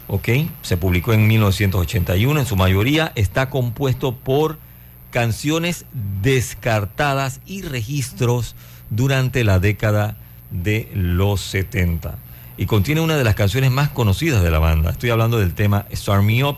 ¿Ok? 0.08 0.28
Se 0.64 0.76
publicó 0.76 1.14
en 1.14 1.28
1981, 1.28 2.40
en 2.40 2.46
su 2.48 2.56
mayoría 2.56 3.12
está 3.14 3.52
compuesto 3.52 4.16
por 4.16 4.58
canciones 5.12 5.86
descartadas 6.24 7.42
y 7.46 7.62
registros 7.62 8.56
durante 8.90 9.44
la 9.44 9.60
década 9.60 10.18
de 10.50 10.90
los 10.96 11.42
70. 11.42 12.18
Y 12.58 12.66
contiene 12.66 13.02
una 13.02 13.18
de 13.18 13.24
las 13.24 13.36
canciones 13.36 13.72
más 13.72 13.90
conocidas 13.90 14.44
de 14.44 14.52
la 14.52 14.60
banda. 14.60 14.92
Estoy 14.92 15.10
hablando 15.10 15.40
del 15.40 15.54
tema 15.54 15.86
Start 15.92 16.24
Me 16.24 16.44
Up, 16.44 16.58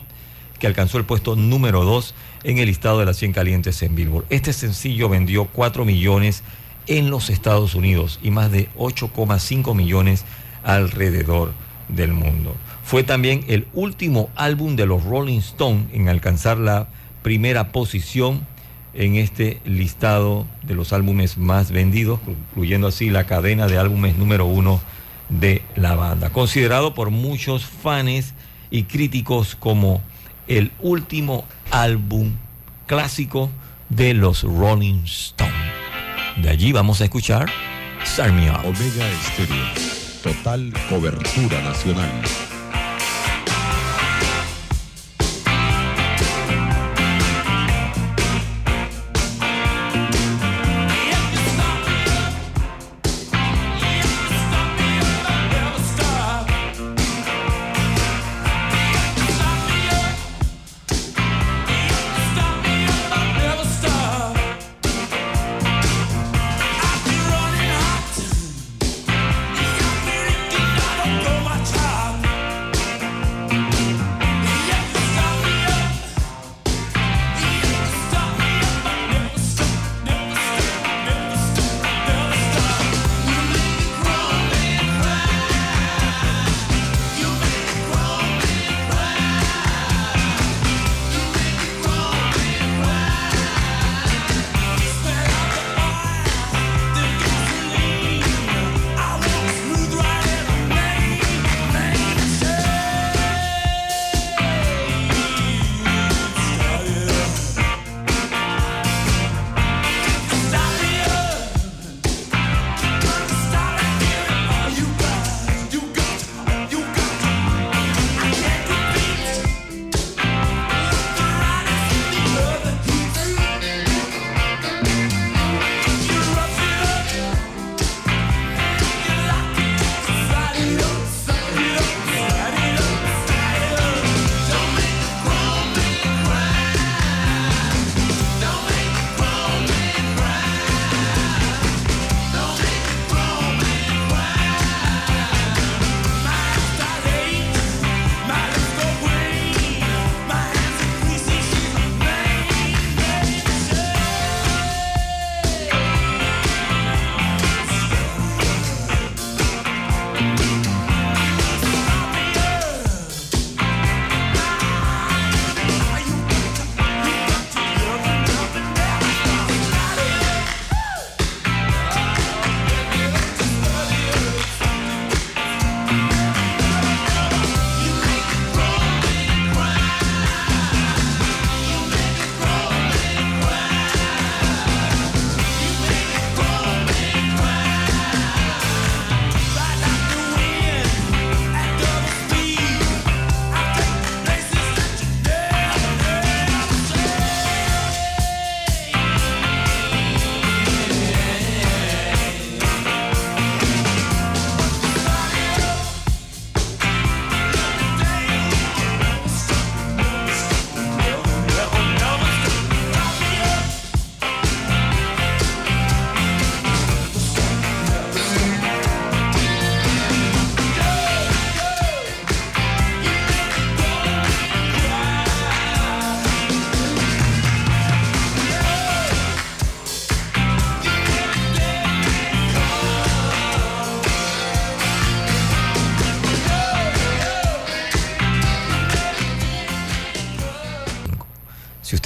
que 0.58 0.66
alcanzó 0.66 0.98
el 0.98 1.04
puesto 1.04 1.36
número 1.36 1.84
2 1.84 2.14
en 2.44 2.58
el 2.58 2.66
listado 2.66 2.98
de 2.98 3.06
las 3.06 3.16
100 3.16 3.32
calientes 3.32 3.82
en 3.82 3.94
Billboard. 3.94 4.26
Este 4.28 4.52
sencillo 4.52 5.08
vendió 5.08 5.46
4 5.46 5.84
millones 5.84 6.42
en 6.86 7.10
los 7.10 7.30
Estados 7.30 7.74
Unidos 7.74 8.20
y 8.22 8.30
más 8.30 8.50
de 8.52 8.68
8,5 8.76 9.74
millones 9.74 10.24
alrededor 10.62 11.52
del 11.88 12.12
mundo. 12.12 12.54
Fue 12.84 13.02
también 13.02 13.44
el 13.48 13.66
último 13.72 14.30
álbum 14.36 14.76
de 14.76 14.86
los 14.86 15.04
Rolling 15.04 15.38
Stones 15.38 15.86
en 15.92 16.08
alcanzar 16.08 16.58
la 16.58 16.88
primera 17.22 17.72
posición 17.72 18.46
en 18.94 19.16
este 19.16 19.60
listado 19.64 20.46
de 20.62 20.74
los 20.74 20.92
álbumes 20.92 21.36
más 21.36 21.70
vendidos, 21.70 22.20
incluyendo 22.26 22.86
así 22.86 23.10
la 23.10 23.24
cadena 23.24 23.66
de 23.66 23.78
álbumes 23.78 24.16
número 24.16 24.46
uno 24.46 24.80
de 25.28 25.62
la 25.74 25.94
banda. 25.94 26.30
Considerado 26.30 26.94
por 26.94 27.10
muchos 27.10 27.64
fans 27.64 28.34
y 28.70 28.84
críticos 28.84 29.56
como 29.56 30.02
el 30.48 30.72
último 30.80 31.44
álbum 31.70 32.32
clásico 32.86 33.50
de 33.88 34.14
los 34.14 34.42
Rolling 34.42 35.04
Stones. 35.04 35.54
De 36.36 36.50
allí 36.50 36.72
vamos 36.72 37.00
a 37.00 37.04
escuchar 37.04 37.48
Up. 38.18 38.64
Omega. 38.64 39.06
Total 40.22 40.72
cobertura 40.88 41.62
nacional. 41.62 42.55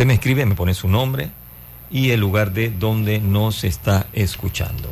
Usted 0.01 0.09
me 0.09 0.15
escribe, 0.15 0.47
me 0.47 0.55
pone 0.55 0.73
su 0.73 0.89
nombre 0.89 1.29
y 1.91 2.09
el 2.09 2.21
lugar 2.21 2.55
de 2.55 2.71
donde 2.71 3.21
nos 3.21 3.65
está 3.65 4.07
escuchando. 4.15 4.91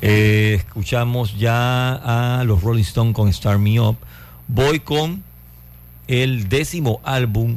Eh, 0.00 0.54
escuchamos 0.56 1.36
ya 1.36 1.94
a 1.94 2.44
los 2.44 2.62
Rolling 2.62 2.84
Stones 2.84 3.16
con 3.16 3.32
Start 3.32 3.58
Me 3.58 3.80
Up. 3.80 3.96
Voy 4.46 4.78
con 4.78 5.24
el 6.06 6.48
décimo 6.48 7.00
álbum 7.02 7.56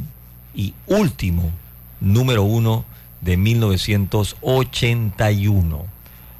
y 0.56 0.74
último 0.88 1.52
número 2.00 2.42
uno 2.42 2.84
de 3.20 3.36
1981. 3.36 5.86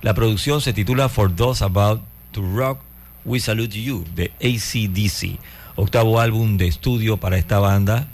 La 0.02 0.12
producción 0.12 0.60
se 0.60 0.72
titula 0.72 1.08
For 1.08 1.36
Those 1.36 1.62
About 1.62 2.02
to 2.32 2.42
Rock, 2.42 2.80
We 3.24 3.38
Salute 3.38 3.80
You 3.80 4.04
de 4.16 4.32
ACDC. 4.40 5.38
octavo 5.76 6.18
álbum 6.18 6.56
de 6.56 6.66
estudio 6.66 7.16
para 7.16 7.38
esta 7.38 7.60
banda. 7.60 8.08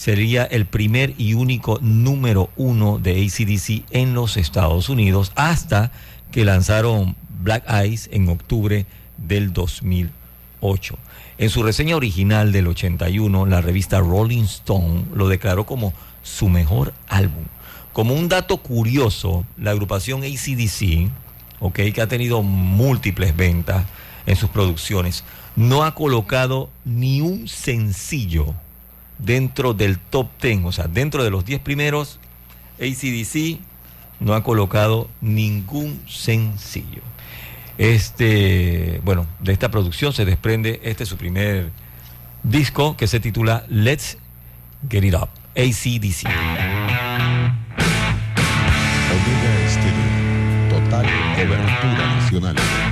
Sería 0.00 0.44
el 0.44 0.64
primer 0.64 1.12
y 1.18 1.34
único 1.34 1.78
número 1.82 2.48
uno 2.56 2.98
de 2.98 3.22
ACDC 3.22 3.84
en 3.90 4.14
los 4.14 4.38
Estados 4.38 4.88
Unidos 4.88 5.30
hasta 5.34 5.92
que 6.32 6.46
lanzaron 6.46 7.16
Black 7.42 7.64
Eyes 7.68 8.08
en 8.10 8.30
octubre 8.30 8.86
del 9.18 9.52
2008. 9.52 10.96
En 11.36 11.50
su 11.50 11.62
reseña 11.62 11.96
original 11.96 12.50
del 12.50 12.68
81, 12.68 13.44
la 13.44 13.60
revista 13.60 14.00
Rolling 14.00 14.44
Stone 14.44 15.04
lo 15.14 15.28
declaró 15.28 15.66
como 15.66 15.92
su 16.22 16.48
mejor 16.48 16.94
álbum. 17.06 17.44
Como 17.92 18.14
un 18.14 18.30
dato 18.30 18.56
curioso, 18.56 19.44
la 19.58 19.72
agrupación 19.72 20.22
ACDC, 20.22 21.10
ok, 21.60 21.78
que 21.92 22.00
ha 22.00 22.08
tenido 22.08 22.42
múltiples 22.42 23.36
ventas 23.36 23.84
en 24.24 24.36
sus 24.36 24.48
producciones, 24.48 25.24
no 25.56 25.84
ha 25.84 25.94
colocado 25.94 26.70
ni 26.86 27.20
un 27.20 27.48
sencillo 27.48 28.54
dentro 29.22 29.74
del 29.74 29.98
top 29.98 30.28
10, 30.40 30.64
o 30.64 30.72
sea, 30.72 30.86
dentro 30.86 31.24
de 31.24 31.30
los 31.30 31.44
10 31.44 31.60
primeros, 31.60 32.18
ACDC 32.80 33.60
no 34.20 34.34
ha 34.34 34.42
colocado 34.42 35.08
ningún 35.20 36.00
sencillo. 36.08 37.02
Este, 37.78 39.00
bueno, 39.04 39.26
de 39.40 39.52
esta 39.52 39.70
producción 39.70 40.12
se 40.12 40.24
desprende 40.24 40.80
este 40.84 41.06
su 41.06 41.16
primer 41.16 41.70
disco 42.42 42.96
que 42.96 43.06
se 43.06 43.20
titula 43.20 43.64
Let's 43.68 44.18
Get 44.88 45.04
It 45.04 45.14
Up, 45.14 45.28
ACDC. 45.56 46.26
Omega 49.10 49.64
Estéreo. 49.66 50.68
Total 50.68 51.06
cobertura 51.36 52.14
nacional. 52.14 52.89